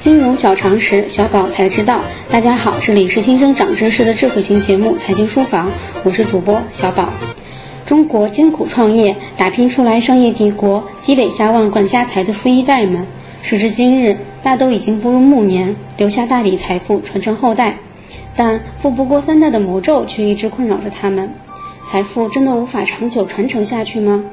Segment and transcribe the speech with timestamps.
[0.00, 2.00] 金融小常识，小宝才知道。
[2.30, 5.68] 大家好，这里是新生长知识的智慧型节目《财经书房》，
[6.02, 7.10] 我是主播小宝。
[7.84, 13.06] 中国艰苦创业，打拼出来商业帝国，积累下万贯家财的富一代们，
[13.42, 17.76] 时至今日，大都已经步入暮年，留下大笔财富传承后代。
[18.34, 21.30] 但富不过三代的魔咒却一直困扰着他们。
[21.90, 24.24] 财富真的无法长久传承下去吗？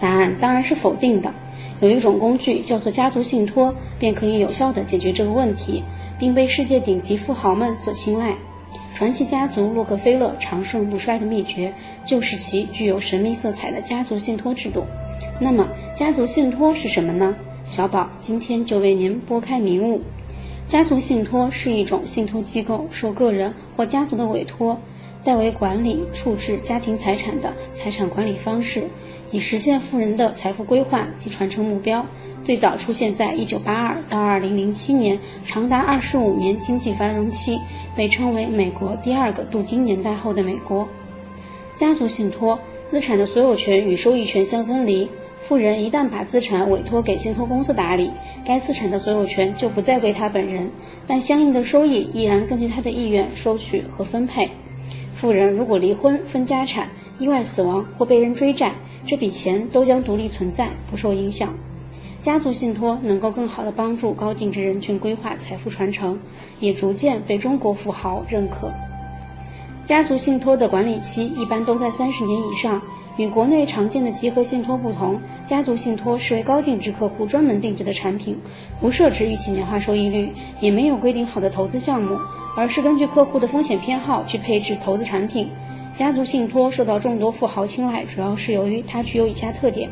[0.00, 1.32] 答案当然是否定的。
[1.82, 5.82] 有一种工具叫做家族信托，便可以有效地解决这个问题，
[6.16, 8.36] 并被世界顶级富豪们所青睐。
[8.94, 11.74] 传奇家族洛克菲勒长盛不衰的秘诀，
[12.06, 14.84] 就是其具有神秘色彩的家族信托制度。
[15.40, 17.34] 那么，家族信托是什么呢？
[17.64, 20.00] 小宝今天就为您拨开迷雾。
[20.68, 24.80] 家族信托是一种信托机构受个人或家族的委托，
[25.24, 28.84] 代为管理处置家庭财产的财产管理方式，
[29.30, 32.04] 以实现富人的财富规划及传承目标。
[32.44, 37.58] 最早出现在1982到2007年，长达25年经济繁荣期。
[37.94, 40.88] 被称为美国第二个镀金年代后的美国。
[41.76, 45.06] 家族信托资产的所有权与收益权相分离，
[45.38, 48.10] 富人一旦把资产委托给信托公司打理，
[48.46, 50.70] 该资产的所有权就不再归他本人，
[51.06, 54.50] 但相应的收益依然根据他的意愿收取和分配。
[55.22, 56.88] 富人如果离婚分家产、
[57.20, 58.72] 意外死亡或被人追债，
[59.06, 61.54] 这笔钱都将独立存在，不受影响。
[62.18, 66.18] 家族信托能够更好地帮助高净值人群规划财富传承，
[66.58, 68.72] 也逐渐被中国富豪认可。
[69.84, 72.82] 家族信托的管理期一般都在三十年以上。
[73.18, 78.36] 与国内常见的集合信托不同，家族信托是为高净值客户专门定制的产品，
[78.80, 82.18] 不设置预期年化收益率，也没有规定好的投资项目，
[82.56, 85.50] 而是根据客户的风险偏好去配置投资产品。
[85.94, 89.90] 家族信托受到众多富豪青睐，主要是由于它具有以下特点。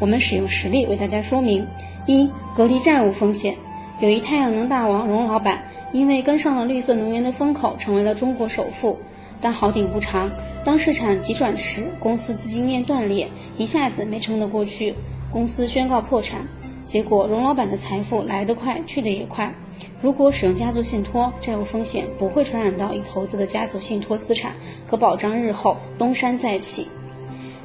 [0.00, 1.66] 我们使用实例为大家说明：
[2.06, 3.54] 一、隔离债务风险。
[4.00, 8.98] 有一太阳能大王荣老板，因为跟上了绿色能源的风口，成为了中国首富。
[9.40, 10.30] 但好景不长，
[10.64, 13.28] 当市场急转时，公司资金链断裂，
[13.58, 14.94] 一下子没撑得过去，
[15.30, 16.46] 公司宣告破产。
[16.84, 19.54] 结果，荣老板的财富来得快，去得也快。
[20.00, 24.54] 如果使用家族信托，债务风险不会传染到已投资的家族信托资产，
[24.86, 26.88] 可保障日后东山再起，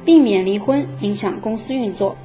[0.04, 2.16] 避免离婚影响公司运作。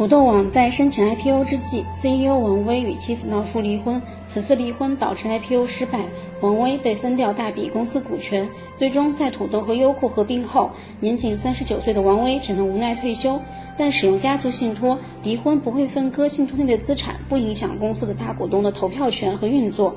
[0.00, 4.00] 土豆网在申请 IPO 之际，CEO 王威与妻子闹出离婚。
[4.26, 6.06] 此次离婚导致 IPO 失败，
[6.40, 8.48] 王威被分掉大笔公司股权。
[8.78, 13.38] 最终，在土豆和优酷合并后，年仅三十九岁的王威只能无奈退休。
[13.76, 19.94] 但使用家族信托，离婚不会分割信托内的资产，不影响公司的大股东的投票权和运作。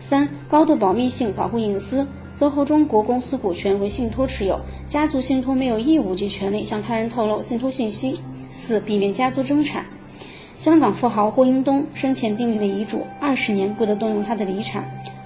[0.00, 2.04] 三、高度保密性，保护隐私。
[2.36, 8.20] SOHO 中国公司股权为信托持有，家族信托没有义务及权利向他人透露信托信息。
[8.48, 9.84] 四、避免家族争产。
[10.54, 14.84] 香港富豪霍英东生前订立的遗嘱，二十年不得动用他的遗产。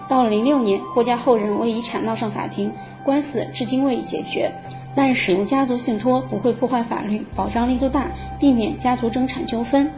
[0.08, 2.70] 到了零六年，霍家后人为遗产闹上法庭，
[3.02, 4.52] 官司至今未解决。
[4.94, 9.90] 但使用家族信托不会破坏法律，保障力度大，避免家族争产纠纷。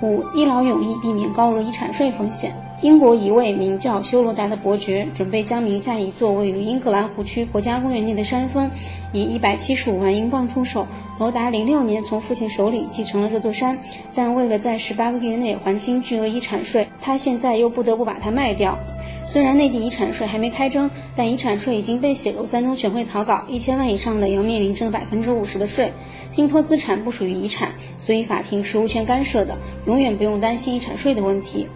[0.00, 2.54] 五、一劳永逸，避免高额遗产税风险。
[2.80, 8.70] 英国一位名叫修罗达的伯爵，准备将名下一座位于英格兰湖区国家公园内的山峰，
[9.12, 10.86] 以一百七十五万英镑出售。
[11.18, 13.76] 罗达零六年从父亲手里继承了这座山，
[14.14, 18.78] 但为了在十八个月内还清巨额遗产税，他现在又不得不把它卖掉。
[19.26, 25.92] 虽然内地遗产税还没开征，但遗产税已经被写入三中全会草稿，一千万以上的要面临征百分之五十的税。
[26.30, 31.66] 信托资产不属于遗产，所以法庭是无权干涉的，永远不用担心遗产税的问题。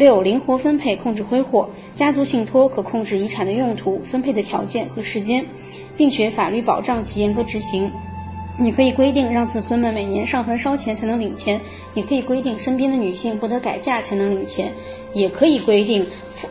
[0.00, 5.44] 六、灵活分配控制挥霍，家族信托可控制遗产的用途、分配的条件和时间，
[5.94, 7.92] 并且法律保障其严格执行。
[8.56, 11.60] 你可以规定让子孙们每年上坟烧钱才能领钱，
[11.92, 14.72] 也可以规定身边的女性不得改嫁才能领钱，
[15.12, 16.06] 也可以规定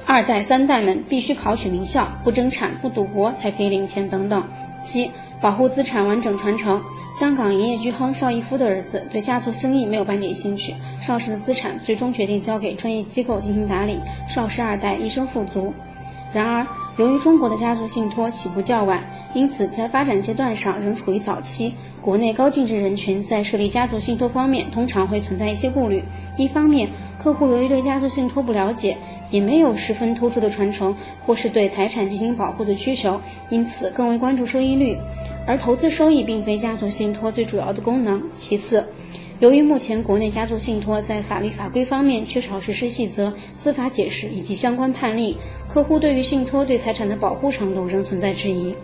[0.05, 4.43] 二代三代们必须考取名校、不争产、不赌博才可以领钱等等。
[4.83, 5.09] 七。
[5.41, 6.81] 保护资产完整传承。
[7.17, 13.99] 香港营业巨亨邵逸夫的儿子对家族生意没有半点兴趣，邵氏的资产最终决定交给专业机构进行打理。
[14.27, 15.73] 邵氏二代一生富足。
[16.31, 19.03] 然而，由于中国的家族信托起步较晚，
[19.33, 21.73] 因此在发展阶段上仍处于早期。
[22.01, 26.03] 国内高净值人群在设立家族信托方面通常会存在一些顾虑。
[26.37, 26.87] 一方面，
[27.21, 28.97] 客户由于对家族信托不了解，
[29.31, 30.95] 也没有十分突出的传承
[31.25, 34.97] 或是对财产进行保护的需求，因此更为关注收益率。
[35.45, 38.21] 而投资收益并非家族信托最主要的功能。
[38.33, 38.85] 其次，
[39.39, 45.37] 由于目前国内家族信托在法律法规方面缺少实施细则、司法解释以及相关判例，
[45.67, 48.75] 客户对于信托对财产的保护程度仍存在质疑。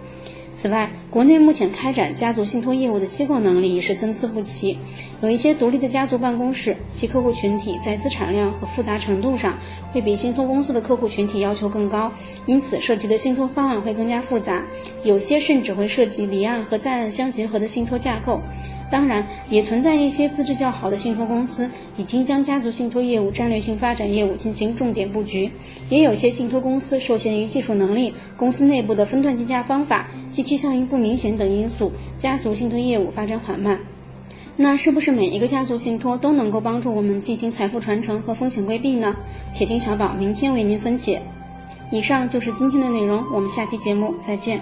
[0.57, 4.79] 此外，国内目前开展家族信托业务的机构能力也是参差不齐，
[5.21, 9.57] 有一些独立的家族办公室，其客户群体在资产量和复杂程度上
[9.91, 12.09] 会比信托公司的客户群体要求更高，
[12.45, 14.63] 因此涉及的信托方案会更加复杂，
[15.03, 18.39] 有些甚至会涉及离岸和在岸相结合的信托架构。
[18.91, 25.51] 当然，也存在一些资质较好的信托公司已经将家族信托业务战略性发展业务进行重点布局，
[25.89, 33.79] 也有些信托公司受限于技术能力、公司内部的分段计价方法、及其效应不明显等因素，家族信托业务发展缓慢。
[34.55, 39.15] 那是不是每一个家族信托都能够帮助我们进行财富传承和风险规避呢？
[39.51, 41.21] 且听小宝明天为您分解。
[41.91, 44.61] 以上就是今天的内容，我们下期节目再见。